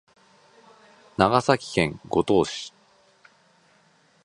[1.15, 2.73] 長崎県五島市